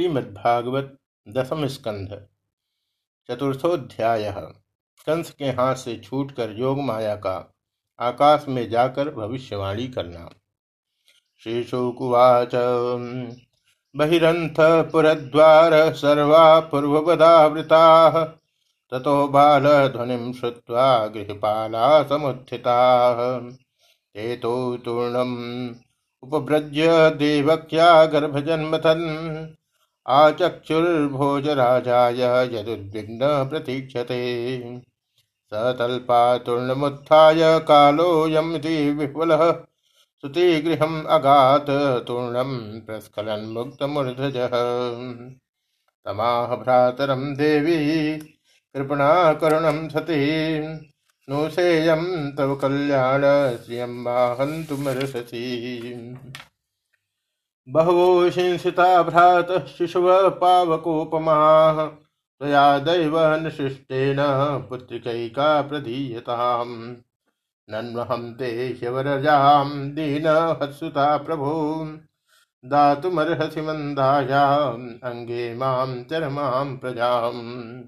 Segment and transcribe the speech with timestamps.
[0.00, 0.96] श्रीमद्भागवत
[1.28, 2.26] दसम स्कंध,
[3.28, 4.34] चतुर्थोध्याय।
[5.06, 7.54] कंस के हाथ से छूटकर योग माया का
[8.00, 10.30] आकाश में जाकर भविष्यवाणी करना।
[11.42, 12.50] श्रीशुकुवाच
[13.96, 18.24] बहिरंथ पुरद्वार सर्वा पूर्वपदावृता
[18.92, 23.00] ततो बाल ध्वनि श्रुवा गृहपाला समुत्थिता।
[23.40, 25.34] ते तो तूर्णम
[26.22, 29.46] उपव्रज्य देवक्या गर्भजन्मथन्
[30.06, 34.82] आचक्षुर्भोजराजाय यदुद्विग्न प्रतीक्षते।
[35.52, 39.64] स तल्पातूर्णमुत्थाय कालोऽयमिति विपुलः
[40.20, 44.50] श्रुतिगृहम् अगात् तूर्णं प्रस्खलन्मुक्तमूर्धजः
[46.04, 48.18] तमाह भ्रातरं देवी
[48.74, 50.60] कृपणा कृपणाकरुणं सती।
[51.28, 53.22] नो सेयं तव कल्याण
[53.64, 55.74] श्रियं माहन्तुमर्हसि।
[57.70, 64.16] बहवो शिंसिता भ्रातः शिशवः पावकोपमाः। त्वया दैवनशिष्टेन
[64.68, 66.94] पुत्रिकैका प्रदीयताम्।
[67.70, 71.86] नन्वहं ते ह्यवरजां दीनहत्सुता प्रभो।
[72.64, 77.82] दातुमर्हसि मन्दायाम्, अङ्गे माँ चरमां प्रजाम्।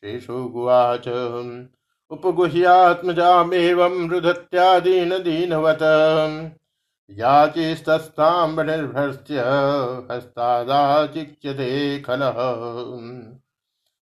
[0.00, 1.08] श्रीशुगुवाच
[2.10, 5.78] उपगुह्यात्मजामेवं रुदत्यादीन दीनवत
[7.10, 9.44] याचिस्तस्ताम्बनिर्भृत्य
[10.10, 12.34] हस्तादाचिच्यते खलः।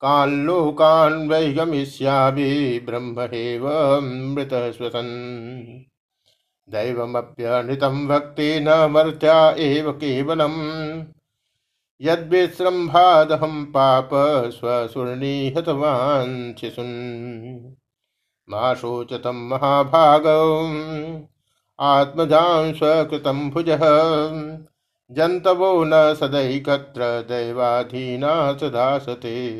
[0.00, 5.93] कान् लोकान् वै गमिष्यामि ब्रह्महेव मृतः स्वसन्
[6.68, 11.04] दैवमप्यनितं भक्ति न मर्त्या एव केवलम्।
[12.00, 14.10] यद्विसृम्भादहं पाप
[14.50, 17.74] स्वसुर्णीहतवान् शिशुन्।
[18.50, 20.70] मा शोचतं महाभागौ।
[21.80, 23.80] आत्मजां स्वकृतं भुजः।
[25.10, 29.58] जन्तवो न सदैकत्र दैवाधीना सदा सते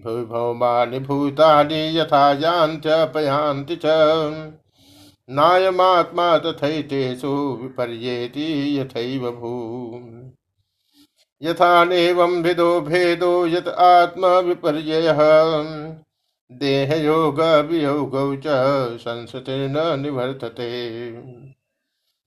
[0.00, 3.82] भूभौमानि भूतानि यथा यान्त्यपयान्ति च।
[5.32, 9.52] नायमात्मा तथैतेषु विपर्येति यथैव भू
[11.42, 15.18] यथा नेवं विदो भेदो यत आत्मा विपर्ययः
[16.52, 18.42] देहयोगवियोगौ च
[18.98, 21.12] संसतिर्न निवर्तते।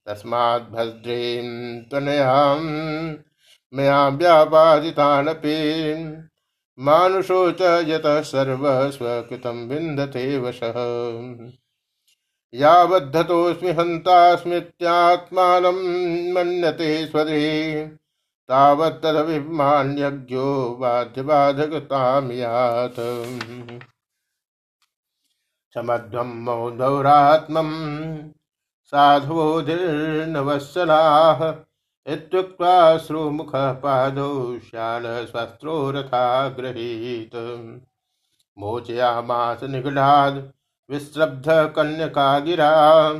[0.05, 2.59] तस्मात् भद्रीं त्वनयां
[3.73, 5.57] मया व्यापादितानपि।
[6.79, 10.73] मानुषो च यतः सर्वः स्वकृतं विन्दते वशः।
[12.59, 15.79] यावद्धतोऽस्मि हन्तास्मित्यात्मानं
[16.33, 17.87] मन्यते स्वदे।
[18.49, 22.99] तावत्तदभिमान्यज्ञो बाध्यबाधकतां यात्
[25.73, 28.29] समध्वं मौदौरात्मम्
[28.85, 31.53] साधुवोधिर्नवत्सलाः
[32.13, 37.31] इत्युक्त्वा श्रुमुखः पादौ श्यालस्वस्त्रो रथा गृहीत
[38.59, 40.54] मोचयामास निगडाद्
[40.89, 43.13] विश्रब्ध कन्यका गिरा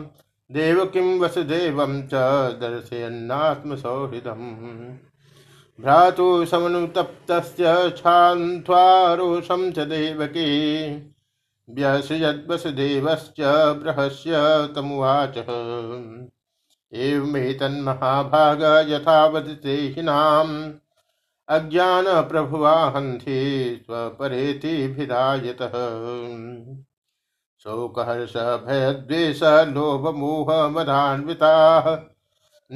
[0.51, 2.09] देवकीं वसुदेवं च
[2.53, 4.97] दर्शयन्नात्मसौहृदम्।
[5.81, 10.85] भ्रातु समनुतप्तस्य क्षान्त्वा रोषं च देवकी।
[11.69, 13.35] व्यसृजद्वसुदेवश्च
[13.83, 14.33] बृहस्य
[14.75, 15.45] तमुवाच।
[16.94, 20.71] एवमेतन्महाभाग यथा वदते हिनाम्
[21.50, 25.71] अज्ञानप्रभुवा हन्ति स्वपरेतिभिधायतः
[27.67, 31.97] शोकहर्ष भयद्वेष लोभमोहमदान्विताः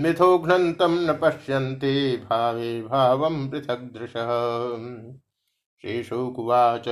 [0.02, 4.28] मिथो घ्नन्तं न पश्यन्ति भावे भावं पृथग् दृशः
[5.82, 6.84] श्रीशुकुवाच,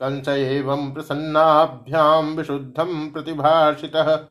[0.00, 4.26] कंस एवं प्रसन्नाभ्यां विशुद्धं प्रतिभाषितः।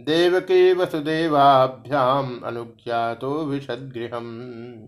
[0.00, 4.86] देवकी वसुदेवाभ्याम् अनुज्ञातो विशद्गृहम्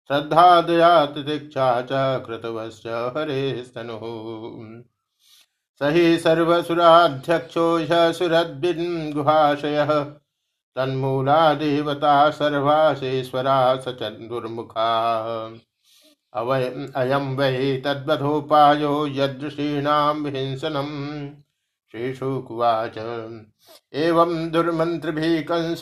[0.10, 1.90] श्रद्धा दया तितिक्षा च
[2.26, 2.88] कृतवश्च
[3.18, 4.02] हरेस्तनुः।
[5.80, 10.04] स हि सर्वसुराध्यक्षो ह्यसुरद्भिन्गुहाशयः
[10.76, 14.90] तन्मूला देवता सर्वासेश्वरा स चन्दुर्मुखा
[16.34, 21.30] अवय अयं वै तद्वधोपायो यदृशीणां हिंसनम्।
[21.92, 22.98] श्रीशुकुवाच
[23.94, 25.82] एवं दुर्मन्त्रिभिः कंस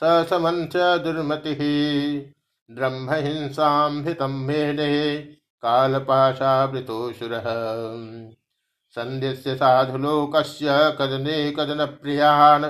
[0.00, 1.60] स समन्थ दुर्मतिः।
[2.70, 5.18] ब्रह्महिंसां हितं मेने
[5.62, 7.44] कालपाशावृतोऽसुरः।
[8.90, 10.66] सन्ध्यस्य साधुलोकस्य
[11.00, 12.64] कदने कदनप्रियान्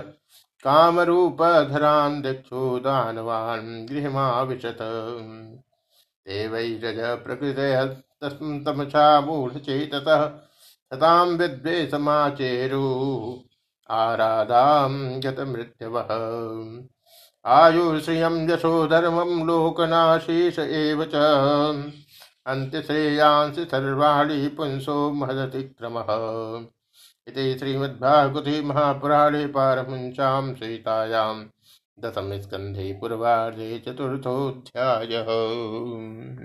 [0.64, 4.78] कामरूपधरान् दिक्षु दानवान् गृहमाविशत।
[6.28, 10.22] देवैरज प्रकृतयस्तमसा मूढचेततः
[10.94, 12.84] सतां विद्वेषमाचेरु।
[13.90, 16.08] आराधां गतमृत्यवः।
[17.46, 21.14] आयुश्रियं यशो धर्मं लोकनाशीष एव च।
[22.46, 26.06] अन्त्यश्रेयांसि सर्वाणि पुंसो महदतिक्रमः
[27.28, 31.44] इति श्रीमद्भागवते महापुराणे पारमहंस्यां सीतायां
[32.00, 35.26] दशमस्कन्धे पूर्वार्धे चतुर्थोऽध्यायः।